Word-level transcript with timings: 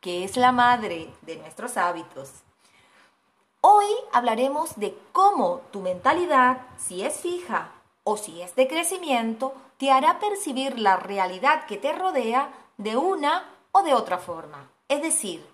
que 0.00 0.24
es 0.24 0.36
la 0.36 0.52
madre 0.52 1.12
de 1.22 1.36
nuestros 1.36 1.76
hábitos. 1.76 2.30
Hoy 3.60 3.86
hablaremos 4.12 4.76
de 4.76 4.96
cómo 5.12 5.62
tu 5.72 5.80
mentalidad, 5.80 6.60
si 6.76 7.02
es 7.02 7.16
fija 7.16 7.72
o 8.04 8.16
si 8.16 8.40
es 8.40 8.54
de 8.54 8.68
crecimiento, 8.68 9.54
te 9.78 9.90
hará 9.90 10.18
percibir 10.18 10.78
la 10.78 10.96
realidad 10.96 11.66
que 11.66 11.76
te 11.76 11.92
rodea 11.92 12.52
de 12.76 12.96
una 12.96 13.50
o 13.72 13.82
de 13.82 13.94
otra 13.94 14.18
forma. 14.18 14.70
Es 14.88 15.02
decir, 15.02 15.44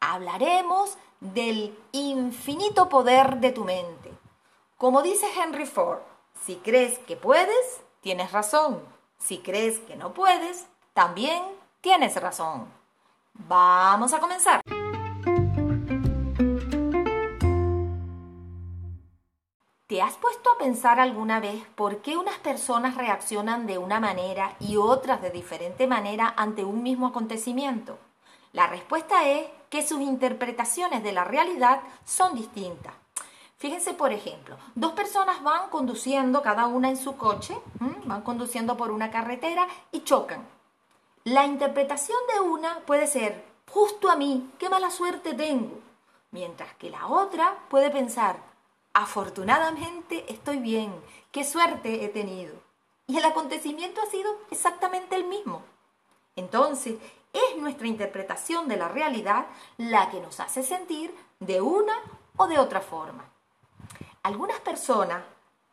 hablaremos 0.00 0.96
del 1.20 1.76
infinito 1.92 2.88
poder 2.88 3.38
de 3.38 3.50
tu 3.50 3.64
mente. 3.64 4.12
Como 4.76 5.02
dice 5.02 5.26
Henry 5.36 5.66
Ford, 5.66 6.00
si 6.44 6.56
crees 6.56 6.98
que 7.00 7.16
puedes, 7.16 7.80
tienes 8.00 8.30
razón. 8.32 8.80
Si 9.18 9.38
crees 9.38 9.80
que 9.80 9.96
no 9.96 10.12
puedes, 10.12 10.66
también 10.94 11.42
tienes 11.80 12.14
razón. 12.20 12.75
Vamos 13.48 14.12
a 14.12 14.20
comenzar. 14.20 14.60
¿Te 19.86 20.02
has 20.02 20.14
puesto 20.14 20.50
a 20.50 20.58
pensar 20.58 20.98
alguna 20.98 21.38
vez 21.38 21.64
por 21.76 21.98
qué 22.02 22.16
unas 22.16 22.38
personas 22.38 22.96
reaccionan 22.96 23.68
de 23.68 23.78
una 23.78 24.00
manera 24.00 24.56
y 24.58 24.76
otras 24.76 25.22
de 25.22 25.30
diferente 25.30 25.86
manera 25.86 26.34
ante 26.36 26.64
un 26.64 26.82
mismo 26.82 27.06
acontecimiento? 27.06 27.96
La 28.52 28.66
respuesta 28.66 29.28
es 29.28 29.46
que 29.70 29.86
sus 29.86 30.00
interpretaciones 30.00 31.04
de 31.04 31.12
la 31.12 31.24
realidad 31.24 31.82
son 32.04 32.34
distintas. 32.34 32.94
Fíjense, 33.58 33.94
por 33.94 34.12
ejemplo, 34.12 34.56
dos 34.74 34.92
personas 34.92 35.42
van 35.42 35.70
conduciendo 35.70 36.42
cada 36.42 36.66
una 36.66 36.88
en 36.88 36.96
su 36.96 37.16
coche, 37.16 37.56
van 38.04 38.22
conduciendo 38.22 38.76
por 38.76 38.90
una 38.90 39.10
carretera 39.10 39.66
y 39.92 40.00
chocan. 40.00 40.55
La 41.26 41.44
interpretación 41.44 42.18
de 42.32 42.38
una 42.38 42.78
puede 42.86 43.08
ser, 43.08 43.44
justo 43.68 44.08
a 44.08 44.14
mí, 44.14 44.48
qué 44.60 44.70
mala 44.70 44.92
suerte 44.92 45.34
tengo, 45.34 45.80
mientras 46.30 46.72
que 46.76 46.88
la 46.88 47.08
otra 47.08 47.58
puede 47.68 47.90
pensar, 47.90 48.36
afortunadamente 48.92 50.32
estoy 50.32 50.58
bien, 50.58 50.94
qué 51.32 51.42
suerte 51.42 52.04
he 52.04 52.10
tenido. 52.10 52.54
Y 53.08 53.18
el 53.18 53.24
acontecimiento 53.24 54.00
ha 54.00 54.06
sido 54.06 54.38
exactamente 54.52 55.16
el 55.16 55.24
mismo. 55.24 55.64
Entonces, 56.36 56.94
es 57.32 57.56
nuestra 57.58 57.88
interpretación 57.88 58.68
de 58.68 58.76
la 58.76 58.86
realidad 58.86 59.46
la 59.78 60.08
que 60.10 60.20
nos 60.20 60.38
hace 60.38 60.62
sentir 60.62 61.12
de 61.40 61.60
una 61.60 61.94
o 62.36 62.46
de 62.46 62.60
otra 62.60 62.80
forma. 62.80 63.24
Algunas 64.22 64.60
personas, 64.60 65.24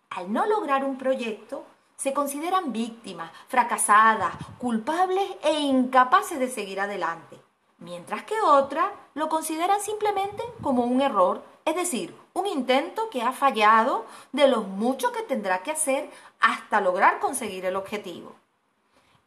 al 0.10 0.34
no 0.34 0.48
lograr 0.48 0.84
un 0.84 0.98
proyecto, 0.98 1.64
se 2.04 2.14
consideran 2.14 2.74
víctimas, 2.74 3.32
fracasadas, 3.48 4.36
culpables 4.58 5.24
e 5.42 5.62
incapaces 5.62 6.38
de 6.38 6.50
seguir 6.50 6.82
adelante, 6.82 7.40
mientras 7.78 8.26
que 8.26 8.42
otras 8.42 8.90
lo 9.14 9.30
consideran 9.30 9.80
simplemente 9.80 10.44
como 10.62 10.84
un 10.84 11.00
error, 11.00 11.42
es 11.64 11.76
decir, 11.78 12.14
un 12.34 12.46
intento 12.46 13.10
que 13.10 13.22
ha 13.22 13.32
fallado 13.32 14.06
de 14.34 14.50
los 14.50 14.68
muchos 14.68 15.12
que 15.12 15.22
tendrá 15.22 15.64
que 15.64 15.72
hacer 15.72 16.12
hasta 16.42 16.82
lograr 16.82 17.22
conseguir 17.22 17.64
el 17.64 17.78
objetivo. 17.78 18.34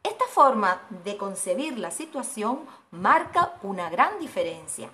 Esta 0.02 0.26
forma 0.26 0.82
de 1.02 1.16
concebir 1.16 1.78
la 1.78 1.90
situación 1.90 2.60
marca 2.90 3.54
una 3.62 3.88
gran 3.88 4.18
diferencia. 4.18 4.90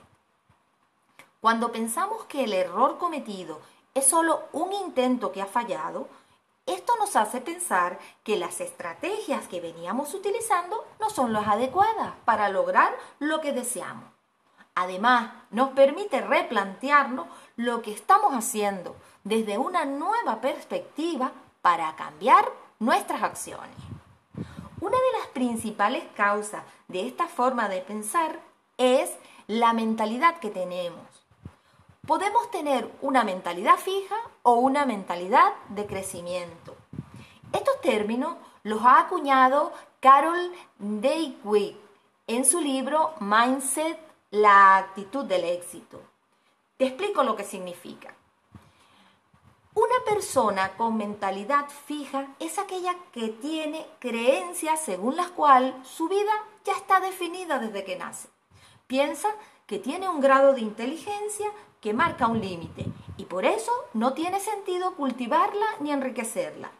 Cuando 1.40 1.72
pensamos 1.72 2.26
que 2.26 2.44
el 2.44 2.52
error 2.52 2.98
cometido 2.98 3.58
es 3.92 4.06
solo 4.06 4.44
un 4.52 4.72
intento 4.72 5.32
que 5.32 5.42
ha 5.42 5.46
fallado, 5.46 6.08
hace 7.16 7.40
pensar 7.40 7.98
que 8.22 8.36
las 8.36 8.60
estrategias 8.60 9.46
que 9.48 9.60
veníamos 9.60 10.14
utilizando 10.14 10.84
no 11.00 11.10
son 11.10 11.32
las 11.32 11.46
adecuadas 11.46 12.12
para 12.24 12.48
lograr 12.48 12.96
lo 13.18 13.40
que 13.40 13.52
deseamos. 13.52 14.04
Además, 14.74 15.32
nos 15.50 15.70
permite 15.70 16.20
replantearnos 16.20 17.26
lo 17.56 17.82
que 17.82 17.92
estamos 17.92 18.32
haciendo 18.32 18.96
desde 19.24 19.58
una 19.58 19.84
nueva 19.84 20.40
perspectiva 20.40 21.32
para 21.60 21.94
cambiar 21.96 22.50
nuestras 22.78 23.22
acciones. 23.22 23.76
Una 24.80 24.96
de 24.96 25.18
las 25.18 25.28
principales 25.28 26.04
causas 26.16 26.64
de 26.88 27.06
esta 27.06 27.28
forma 27.28 27.68
de 27.68 27.80
pensar 27.82 28.40
es 28.78 29.10
la 29.46 29.72
mentalidad 29.72 30.38
que 30.38 30.50
tenemos. 30.50 31.06
Podemos 32.06 32.50
tener 32.50 32.90
una 33.00 33.22
mentalidad 33.22 33.76
fija 33.76 34.16
o 34.42 34.54
una 34.54 34.86
mentalidad 34.86 35.52
de 35.68 35.86
crecimiento. 35.86 36.61
Estos 37.52 37.80
términos 37.82 38.36
los 38.62 38.82
ha 38.82 39.00
acuñado 39.00 39.72
Carol 40.00 40.52
Dweck 40.78 41.76
en 42.26 42.44
su 42.44 42.60
libro 42.60 43.14
Mindset, 43.20 43.98
la 44.30 44.78
actitud 44.78 45.24
del 45.24 45.44
éxito. 45.44 46.00
Te 46.78 46.86
explico 46.86 47.22
lo 47.22 47.36
que 47.36 47.44
significa. 47.44 48.14
Una 49.74 50.04
persona 50.04 50.76
con 50.76 50.96
mentalidad 50.96 51.66
fija 51.86 52.26
es 52.38 52.58
aquella 52.58 52.94
que 53.12 53.28
tiene 53.28 53.86
creencias 53.98 54.80
según 54.80 55.16
las 55.16 55.28
cuales 55.30 55.74
su 55.86 56.08
vida 56.08 56.32
ya 56.64 56.72
está 56.72 57.00
definida 57.00 57.58
desde 57.58 57.84
que 57.84 57.96
nace. 57.96 58.28
Piensa 58.86 59.28
que 59.66 59.78
tiene 59.78 60.08
un 60.08 60.20
grado 60.20 60.52
de 60.52 60.60
inteligencia 60.60 61.50
que 61.80 61.94
marca 61.94 62.26
un 62.26 62.40
límite 62.40 62.86
y 63.16 63.24
por 63.24 63.44
eso 63.44 63.72
no 63.94 64.12
tiene 64.12 64.40
sentido 64.40 64.94
cultivarla 64.94 65.66
ni 65.80 65.90
enriquecerla. 65.90 66.70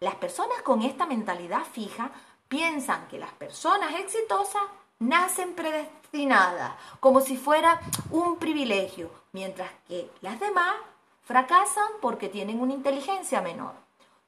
Las 0.00 0.16
personas 0.16 0.60
con 0.60 0.82
esta 0.82 1.06
mentalidad 1.06 1.64
fija 1.64 2.10
piensan 2.48 3.08
que 3.08 3.18
las 3.18 3.32
personas 3.32 3.94
exitosas 3.94 4.62
nacen 4.98 5.54
predestinadas, 5.54 6.72
como 7.00 7.22
si 7.22 7.38
fuera 7.38 7.80
un 8.10 8.36
privilegio, 8.36 9.10
mientras 9.32 9.70
que 9.88 10.10
las 10.20 10.38
demás 10.38 10.74
fracasan 11.22 11.88
porque 12.02 12.28
tienen 12.28 12.60
una 12.60 12.74
inteligencia 12.74 13.40
menor. 13.40 13.72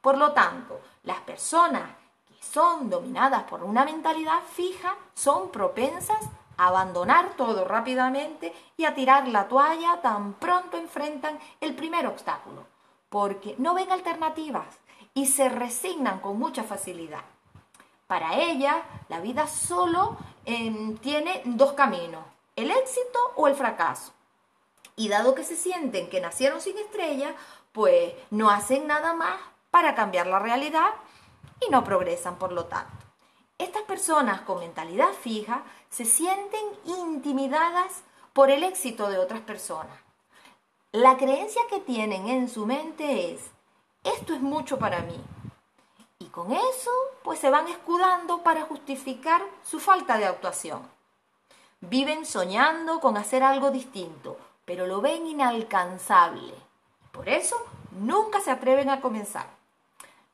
Por 0.01 0.17
lo 0.17 0.33
tanto, 0.33 0.81
las 1.03 1.21
personas 1.21 1.83
que 2.27 2.43
son 2.43 2.89
dominadas 2.89 3.43
por 3.43 3.63
una 3.63 3.85
mentalidad 3.85 4.41
fija 4.51 4.97
son 5.13 5.51
propensas 5.51 6.19
abandonar 6.57 7.35
todo 7.37 7.67
rápidamente 7.67 8.55
y 8.79 8.87
a 8.87 8.95
tirar 8.95 9.29
la 9.29 9.47
toalla 9.47 10.01
tan 10.01 10.33
pronto 10.33 10.79
enfrentan 10.79 11.39
el 11.61 11.75
primer 11.75 12.07
obstáculo, 12.07 12.65
porque 13.11 13.55
no 13.59 13.75
ven 13.75 13.93
alternativas 13.93 14.67
y 15.19 15.27
se 15.27 15.49
resignan 15.49 16.21
con 16.21 16.39
mucha 16.39 16.63
facilidad. 16.63 17.25
Para 18.07 18.39
ella, 18.39 18.85
la 19.09 19.19
vida 19.21 19.49
solo 19.49 20.17
em, 20.45 20.97
tiene 20.99 21.43
dos 21.45 21.73
caminos, 21.73 22.25
el 22.55 22.71
éxito 22.71 23.19
o 23.35 23.49
el 23.49 23.57
fracaso. 23.57 24.13
Y 24.95 25.09
dado 25.09 25.35
que 25.35 25.43
se 25.43 25.57
sienten 25.57 26.09
que 26.09 26.21
nacieron 26.21 26.61
sin 26.61 26.79
estrella, 26.79 27.35
pues 27.73 28.15
no 28.31 28.49
hacen 28.49 28.87
nada 28.87 29.13
más 29.13 29.41
para 29.73 29.97
cambiar 29.97 30.29
la 30.29 30.39
realidad 30.39 30.91
y 31.67 31.69
no 31.69 31.83
progresan 31.83 32.37
por 32.37 32.53
lo 32.53 32.67
tanto. 32.67 33.05
Estas 33.59 33.83
personas 33.83 34.43
con 34.43 34.61
mentalidad 34.61 35.13
fija 35.21 35.65
se 35.91 36.05
sienten 36.05 36.65
intimidadas 36.85 38.05
por 38.33 38.53
el 38.53 38.63
éxito 38.63 39.09
de 39.09 39.19
otras 39.19 39.41
personas. 39.41 39.99
La 40.93 41.17
creencia 41.17 41.63
que 41.69 41.81
tienen 41.81 42.29
en 42.29 42.49
su 42.49 42.67
mente 42.67 43.35
es, 43.35 43.51
esto 44.15 44.35
es 44.35 44.41
mucho 44.41 44.79
para 44.79 45.01
mí. 45.03 45.21
Y 46.19 46.27
con 46.27 46.53
eso, 46.53 46.91
pues 47.23 47.39
se 47.39 47.51
van 47.51 47.69
escudando 47.69 48.43
para 48.43 48.63
justificar 48.63 49.43
su 49.63 49.81
falta 49.81 50.19
de 50.19 50.27
actuación. 50.27 50.83
Viven 51.81 52.27
soñando 52.27 53.01
con 53.01 53.17
hacer 53.17 53.43
algo 53.43 53.71
distinto, 53.71 54.37
pero 54.65 54.87
lo 54.87 55.01
ven 55.01 55.27
inalcanzable. 55.27 56.55
Por 57.13 57.29
eso, 57.29 57.57
nunca 57.93 58.41
se 58.41 58.51
atreven 58.51 58.91
a 58.91 59.01
comenzar. 59.01 59.47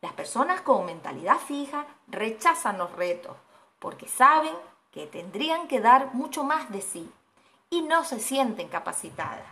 Las 0.00 0.12
personas 0.12 0.61
con 0.61 0.87
mentalidad 0.87 1.38
fija 1.38 1.87
rechazan 2.09 2.79
los 2.79 2.93
retos 2.93 3.37
porque 3.79 4.09
saben 4.09 4.55
que 4.93 5.06
tendrían 5.06 5.69
que 5.69 5.81
dar 5.81 6.15
mucho 6.15 6.44
más 6.44 6.70
de 6.70 6.81
sí 6.81 7.11
y 7.70 7.82
no 7.82 8.05
se 8.05 8.20
sienten 8.20 8.69
capacitadas, 8.69 9.47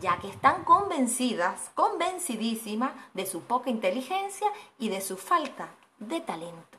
ya 0.00 0.18
que 0.18 0.28
están 0.28 0.64
convencidas, 0.64 1.70
convencidísimas 1.74 2.92
de 3.14 3.26
su 3.26 3.42
poca 3.42 3.70
inteligencia 3.70 4.48
y 4.78 4.88
de 4.88 5.00
su 5.00 5.16
falta 5.16 5.68
de 5.98 6.20
talento. 6.20 6.78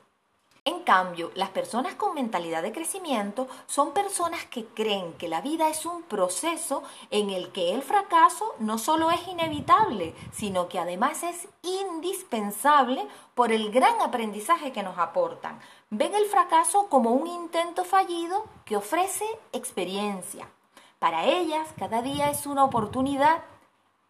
En 0.66 0.80
cambio, 0.80 1.30
las 1.36 1.50
personas 1.50 1.94
con 1.94 2.14
mentalidad 2.14 2.60
de 2.60 2.72
crecimiento 2.72 3.46
son 3.66 3.92
personas 3.92 4.46
que 4.46 4.64
creen 4.64 5.12
que 5.12 5.28
la 5.28 5.40
vida 5.40 5.68
es 5.68 5.86
un 5.86 6.02
proceso 6.02 6.82
en 7.12 7.30
el 7.30 7.52
que 7.52 7.72
el 7.72 7.82
fracaso 7.82 8.52
no 8.58 8.76
solo 8.76 9.12
es 9.12 9.28
inevitable, 9.28 10.12
sino 10.32 10.68
que 10.68 10.80
además 10.80 11.22
es 11.22 11.46
indispensable 11.62 13.06
por 13.36 13.52
el 13.52 13.70
gran 13.70 14.00
aprendizaje 14.00 14.72
que 14.72 14.82
nos 14.82 14.98
aportan. 14.98 15.60
Ven 15.90 16.16
el 16.16 16.24
fracaso 16.24 16.88
como 16.88 17.12
un 17.12 17.28
intento 17.28 17.84
fallido 17.84 18.44
que 18.64 18.76
ofrece 18.76 19.24
experiencia. 19.52 20.48
Para 20.98 21.24
ellas, 21.24 21.68
cada 21.78 22.00
día 22.00 22.30
es 22.30 22.46
una 22.46 22.64
oportunidad 22.64 23.42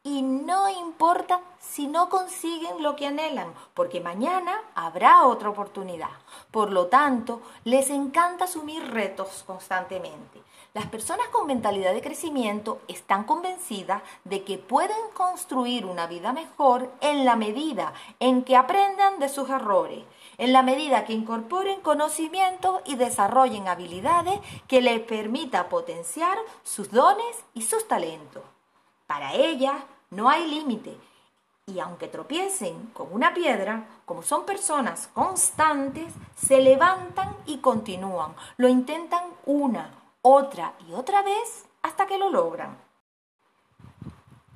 y 0.04 0.22
no 0.22 0.68
importa 0.68 1.40
si 1.58 1.88
no 1.88 2.08
consiguen 2.08 2.80
lo 2.80 2.94
que 2.94 3.08
anhelan, 3.08 3.52
porque 3.74 4.00
mañana 4.00 4.60
habrá 4.76 5.26
otra 5.26 5.48
oportunidad. 5.48 6.10
Por 6.52 6.70
lo 6.70 6.86
tanto, 6.86 7.42
les 7.64 7.90
encanta 7.90 8.44
asumir 8.44 8.88
retos 8.92 9.42
constantemente. 9.44 10.40
Las 10.74 10.86
personas 10.86 11.26
con 11.28 11.48
mentalidad 11.48 11.92
de 11.92 12.02
crecimiento 12.02 12.80
están 12.86 13.24
convencidas 13.24 14.02
de 14.22 14.44
que 14.44 14.58
pueden 14.58 15.10
construir 15.12 15.86
una 15.86 16.06
vida 16.06 16.32
mejor 16.32 16.92
en 17.00 17.24
la 17.24 17.34
medida 17.34 17.92
en 18.20 18.44
que 18.44 18.56
aprendan 18.56 19.18
de 19.18 19.28
sus 19.28 19.50
errores, 19.50 20.04
en 20.38 20.52
la 20.52 20.62
medida 20.62 21.04
que 21.04 21.12
incorporen 21.12 21.80
conocimientos 21.80 22.80
y 22.84 22.96
desarrollen 22.96 23.68
habilidades 23.68 24.40
que 24.66 24.80
les 24.80 25.00
permita 25.00 25.68
potenciar 25.68 26.36
sus 26.62 26.90
dones 26.90 27.36
y 27.54 27.62
sus 27.62 27.86
talentos. 27.88 28.42
Para 29.06 29.34
ellas, 29.34 29.76
no 30.10 30.28
hay 30.28 30.48
límite. 30.48 30.96
Y 31.66 31.80
aunque 31.80 32.06
tropiecen 32.06 32.90
con 32.92 33.08
una 33.12 33.34
piedra, 33.34 33.86
como 34.04 34.22
son 34.22 34.44
personas 34.44 35.08
constantes, 35.12 36.12
se 36.36 36.60
levantan 36.60 37.36
y 37.44 37.58
continúan. 37.58 38.34
Lo 38.56 38.68
intentan 38.68 39.24
una, 39.46 39.90
otra 40.22 40.74
y 40.88 40.92
otra 40.92 41.22
vez 41.22 41.64
hasta 41.82 42.06
que 42.06 42.18
lo 42.18 42.30
logran. 42.30 42.85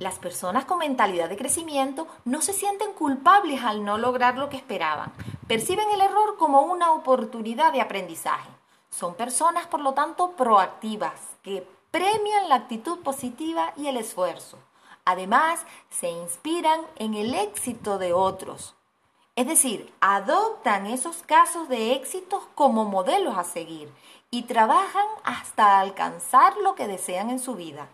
Las 0.00 0.18
personas 0.18 0.64
con 0.64 0.78
mentalidad 0.78 1.28
de 1.28 1.36
crecimiento 1.36 2.06
no 2.24 2.40
se 2.40 2.54
sienten 2.54 2.94
culpables 2.94 3.62
al 3.62 3.84
no 3.84 3.98
lograr 3.98 4.38
lo 4.38 4.48
que 4.48 4.56
esperaban. 4.56 5.12
Perciben 5.46 5.90
el 5.90 6.00
error 6.00 6.38
como 6.38 6.62
una 6.62 6.92
oportunidad 6.92 7.70
de 7.70 7.82
aprendizaje. 7.82 8.48
Son 8.88 9.14
personas, 9.14 9.66
por 9.66 9.80
lo 9.80 9.92
tanto, 9.92 10.30
proactivas, 10.30 11.20
que 11.42 11.68
premian 11.90 12.48
la 12.48 12.54
actitud 12.54 13.00
positiva 13.00 13.74
y 13.76 13.88
el 13.88 13.98
esfuerzo. 13.98 14.56
Además, 15.04 15.66
se 15.90 16.08
inspiran 16.08 16.80
en 16.96 17.12
el 17.12 17.34
éxito 17.34 17.98
de 17.98 18.14
otros. 18.14 18.74
Es 19.36 19.46
decir, 19.46 19.92
adoptan 20.00 20.86
esos 20.86 21.18
casos 21.24 21.68
de 21.68 21.92
éxito 21.92 22.48
como 22.54 22.86
modelos 22.86 23.36
a 23.36 23.44
seguir 23.44 23.92
y 24.30 24.44
trabajan 24.44 25.06
hasta 25.24 25.78
alcanzar 25.78 26.56
lo 26.56 26.74
que 26.74 26.86
desean 26.88 27.28
en 27.28 27.38
su 27.38 27.54
vida. 27.54 27.90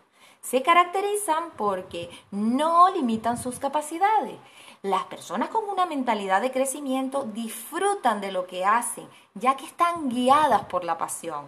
Se 0.48 0.62
caracterizan 0.62 1.50
porque 1.56 2.08
no 2.31 2.88
limitan 2.90 3.37
sus 3.37 3.58
capacidades. 3.58 4.38
Las 4.81 5.02
personas 5.06 5.48
con 5.48 5.69
una 5.69 5.87
mentalidad 5.87 6.40
de 6.40 6.52
crecimiento 6.52 7.25
disfrutan 7.25 8.20
de 8.20 8.31
lo 8.31 8.46
que 8.46 8.64
hacen, 8.64 9.08
ya 9.34 9.56
que 9.56 9.64
están 9.64 10.08
guiadas 10.08 10.66
por 10.66 10.84
la 10.84 10.98
pasión. 10.98 11.46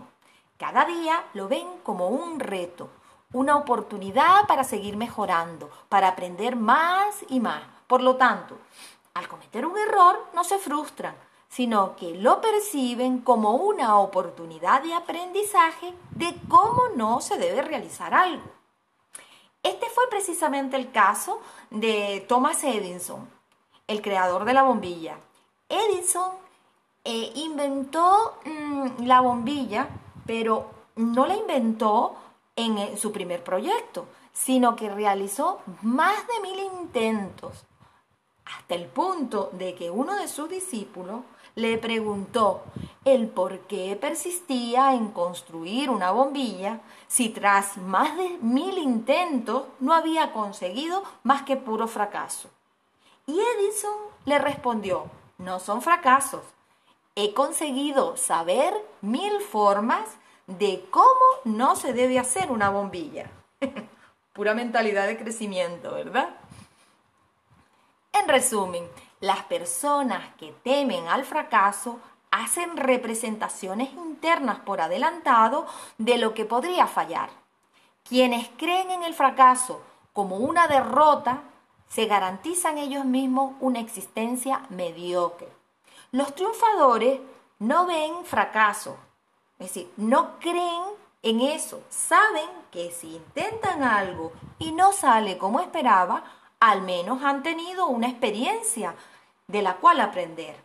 Cada 0.56 0.84
día 0.84 1.22
lo 1.34 1.46
ven 1.46 1.68
como 1.84 2.08
un 2.08 2.40
reto, 2.40 2.88
una 3.32 3.56
oportunidad 3.56 4.48
para 4.48 4.64
seguir 4.64 4.96
mejorando, 4.96 5.70
para 5.88 6.08
aprender 6.08 6.56
más 6.56 7.24
y 7.28 7.38
más. 7.38 7.62
Por 7.86 8.02
lo 8.02 8.16
tanto, 8.16 8.58
al 9.14 9.28
cometer 9.28 9.64
un 9.64 9.78
error 9.78 10.26
no 10.34 10.42
se 10.42 10.58
frustran, 10.58 11.14
sino 11.48 11.94
que 11.94 12.16
lo 12.16 12.40
perciben 12.40 13.20
como 13.20 13.52
una 13.54 13.96
oportunidad 14.00 14.82
de 14.82 14.92
aprendizaje 14.92 15.94
de 16.16 16.34
cómo 16.48 16.88
no 16.96 17.20
se 17.20 17.38
debe 17.38 17.62
realizar 17.62 18.12
algo. 18.12 18.57
Este 19.68 19.90
fue 19.90 20.08
precisamente 20.08 20.76
el 20.76 20.90
caso 20.92 21.42
de 21.68 22.24
Thomas 22.26 22.64
Edison, 22.64 23.28
el 23.86 24.00
creador 24.00 24.46
de 24.46 24.54
la 24.54 24.62
bombilla. 24.62 25.18
Edison 25.68 26.30
eh, 27.04 27.32
inventó 27.34 28.38
mm, 28.46 29.04
la 29.04 29.20
bombilla, 29.20 29.86
pero 30.24 30.70
no 30.96 31.26
la 31.26 31.36
inventó 31.36 32.16
en 32.56 32.96
su 32.96 33.12
primer 33.12 33.44
proyecto, 33.44 34.06
sino 34.32 34.74
que 34.74 34.88
realizó 34.88 35.60
más 35.82 36.16
de 36.26 36.48
mil 36.48 36.60
intentos, 36.80 37.66
hasta 38.46 38.74
el 38.74 38.86
punto 38.86 39.50
de 39.52 39.74
que 39.74 39.90
uno 39.90 40.16
de 40.16 40.28
sus 40.28 40.48
discípulos 40.48 41.20
le 41.54 41.78
preguntó 41.78 42.62
el 43.04 43.28
por 43.28 43.60
qué 43.60 43.96
persistía 44.00 44.94
en 44.94 45.08
construir 45.10 45.90
una 45.90 46.10
bombilla 46.10 46.80
si 47.06 47.28
tras 47.30 47.76
más 47.78 48.16
de 48.16 48.38
mil 48.40 48.78
intentos 48.78 49.64
no 49.80 49.94
había 49.94 50.32
conseguido 50.32 51.02
más 51.22 51.42
que 51.42 51.56
puro 51.56 51.88
fracaso. 51.88 52.50
Y 53.26 53.38
Edison 53.38 53.94
le 54.24 54.38
respondió, 54.38 55.04
no 55.38 55.60
son 55.60 55.82
fracasos, 55.82 56.42
he 57.14 57.34
conseguido 57.34 58.16
saber 58.16 58.74
mil 59.00 59.40
formas 59.40 60.08
de 60.46 60.86
cómo 60.90 61.26
no 61.44 61.76
se 61.76 61.92
debe 61.92 62.18
hacer 62.18 62.50
una 62.50 62.70
bombilla. 62.70 63.30
Pura 64.32 64.54
mentalidad 64.54 65.06
de 65.06 65.18
crecimiento, 65.18 65.92
¿verdad? 65.92 66.30
En 68.12 68.28
resumen, 68.28 68.84
las 69.20 69.42
personas 69.44 70.34
que 70.36 70.52
temen 70.62 71.08
al 71.08 71.24
fracaso 71.24 72.00
hacen 72.30 72.76
representaciones 72.76 73.92
internas 73.92 74.60
por 74.60 74.80
adelantado 74.80 75.66
de 75.96 76.18
lo 76.18 76.34
que 76.34 76.44
podría 76.44 76.86
fallar. 76.86 77.30
Quienes 78.04 78.48
creen 78.56 78.90
en 78.90 79.02
el 79.02 79.14
fracaso 79.14 79.82
como 80.12 80.36
una 80.36 80.66
derrota, 80.66 81.42
se 81.88 82.06
garantizan 82.06 82.76
ellos 82.76 83.04
mismos 83.04 83.54
una 83.60 83.80
existencia 83.80 84.62
mediocre. 84.68 85.48
Los 86.10 86.34
triunfadores 86.34 87.20
no 87.60 87.86
ven 87.86 88.24
fracaso, 88.24 88.96
es 89.58 89.68
decir, 89.68 89.92
no 89.96 90.38
creen 90.40 90.82
en 91.22 91.40
eso. 91.40 91.82
Saben 91.88 92.48
que 92.70 92.90
si 92.90 93.16
intentan 93.16 93.82
algo 93.82 94.32
y 94.58 94.72
no 94.72 94.92
sale 94.92 95.38
como 95.38 95.60
esperaba, 95.60 96.24
al 96.60 96.82
menos 96.82 97.22
han 97.22 97.42
tenido 97.42 97.86
una 97.86 98.08
experiencia 98.08 98.94
de 99.46 99.62
la 99.62 99.76
cual 99.76 100.00
aprender. 100.00 100.56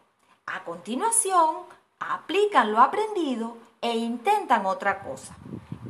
A 0.45 0.63
continuación, 0.63 1.57
aplican 1.99 2.71
lo 2.71 2.79
aprendido 2.79 3.57
e 3.81 3.95
intentan 3.95 4.65
otra 4.65 5.03
cosa. 5.03 5.35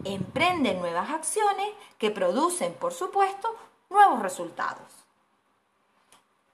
Emprenden 0.04 0.80
nuevas 0.80 1.10
acciones 1.10 1.70
que 1.98 2.12
producen, 2.12 2.74
por 2.74 2.94
supuesto, 2.94 3.56
nuevos 3.90 4.22
resultados. 4.22 4.88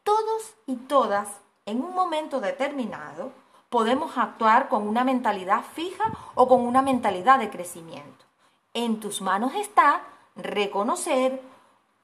Todos 0.03 0.53
y 0.65 0.75
todas, 0.75 1.27
en 1.65 1.82
un 1.82 1.94
momento 1.94 2.39
determinado, 2.39 3.32
podemos 3.70 4.18
actuar 4.18 4.70
con 4.70 4.88
una 4.88 5.03
mentalidad 5.03 5.63
fija 5.74 6.12
o 6.36 6.48
con 6.48 6.62
una 6.62 6.82
mentalidad 6.82 7.39
de 7.39 7.50
crecimiento. 7.50 8.25
En 8.74 9.00
tus 9.00 9.22
manos 9.22 9.53
está 9.56 10.03
reconocer 10.36 11.41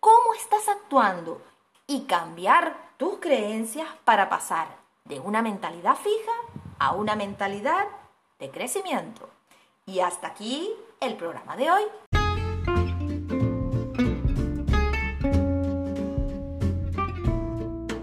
cómo 0.06 0.36
estás 0.36 0.70
actuando 0.70 1.42
y 1.88 2.02
cambiar 2.02 2.78
tus 2.98 3.18
creencias 3.18 3.88
para 4.04 4.30
pasar 4.30 4.68
de 5.04 5.20
una 5.20 5.42
mentalidad 5.42 5.96
fija 5.96 6.32
a 6.78 6.92
una 6.92 7.16
mentalidad 7.16 7.88
de 8.38 8.52
crecimiento. 8.52 9.28
Y 9.88 10.02
hasta 10.02 10.28
aquí 10.28 10.72
el 11.00 11.16
programa 11.16 11.58
de 11.58 11.72
hoy. 11.72 11.82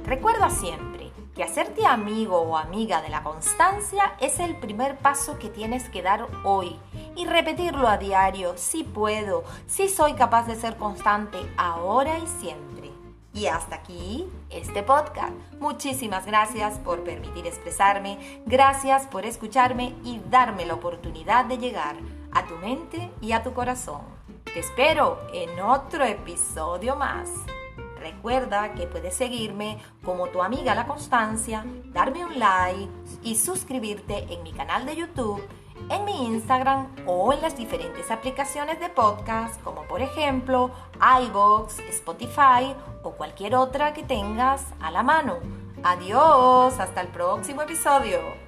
Recuerda 0.04 0.50
siempre 0.50 1.12
que 1.36 1.44
hacerte 1.44 1.86
amigo 1.86 2.40
o 2.40 2.56
amiga 2.56 3.00
de 3.00 3.10
la 3.10 3.22
constancia 3.22 4.16
es 4.18 4.40
el 4.40 4.56
primer 4.56 4.98
paso 4.98 5.38
que 5.38 5.50
tienes 5.50 5.88
que 5.88 6.02
dar 6.02 6.26
hoy 6.42 6.76
y 7.16 7.26
repetirlo 7.26 7.88
a 7.88 7.98
diario, 7.98 8.54
si 8.56 8.84
puedo, 8.84 9.44
si 9.66 9.88
soy 9.88 10.14
capaz 10.14 10.46
de 10.46 10.56
ser 10.56 10.76
constante 10.76 11.38
ahora 11.56 12.18
y 12.18 12.26
siempre. 12.26 12.90
Y 13.34 13.46
hasta 13.46 13.76
aquí 13.76 14.26
este 14.50 14.82
podcast. 14.82 15.32
Muchísimas 15.58 16.26
gracias 16.26 16.78
por 16.78 17.02
permitir 17.02 17.46
expresarme, 17.46 18.42
gracias 18.44 19.06
por 19.06 19.24
escucharme 19.24 19.94
y 20.04 20.20
darme 20.28 20.66
la 20.66 20.74
oportunidad 20.74 21.46
de 21.46 21.58
llegar 21.58 21.96
a 22.32 22.44
tu 22.46 22.56
mente 22.56 23.10
y 23.20 23.32
a 23.32 23.42
tu 23.42 23.54
corazón. 23.54 24.02
Te 24.44 24.60
espero 24.60 25.18
en 25.32 25.60
otro 25.60 26.04
episodio 26.04 26.94
más. 26.94 27.30
Recuerda 27.98 28.74
que 28.74 28.86
puedes 28.86 29.14
seguirme 29.14 29.78
como 30.04 30.26
tu 30.26 30.42
amiga 30.42 30.74
La 30.74 30.86
Constancia, 30.86 31.64
darme 31.86 32.24
un 32.24 32.38
like 32.38 32.90
y 33.22 33.36
suscribirte 33.36 34.26
en 34.28 34.42
mi 34.42 34.52
canal 34.52 34.84
de 34.84 34.96
YouTube, 34.96 35.40
en 35.90 36.04
mi 36.04 36.26
Instagram 36.26 36.88
o 37.06 37.32
en 37.32 37.40
las 37.40 37.56
diferentes 37.56 38.10
aplicaciones 38.10 38.80
de 38.80 38.88
podcast 38.88 39.60
como 39.62 39.82
por 39.82 40.02
ejemplo 40.02 40.70
iBox, 41.24 41.78
Spotify 41.80 42.74
o 43.02 43.12
cualquier 43.12 43.54
otra 43.54 43.92
que 43.92 44.02
tengas 44.02 44.64
a 44.80 44.90
la 44.90 45.02
mano. 45.02 45.38
Adiós, 45.82 46.78
hasta 46.78 47.00
el 47.00 47.08
próximo 47.08 47.62
episodio. 47.62 48.41